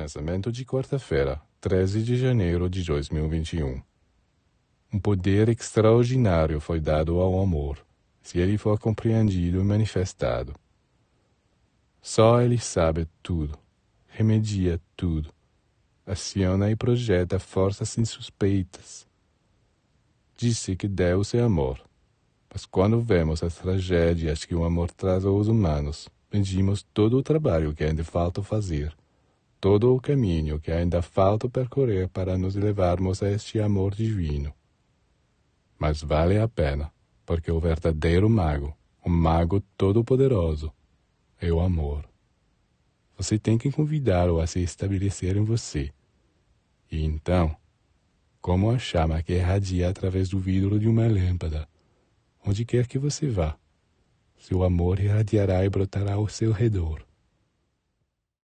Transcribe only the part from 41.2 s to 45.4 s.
é o amor. Você tem que convidá-lo a se estabelecer